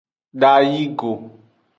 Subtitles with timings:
[0.39, 1.11] Dayi go.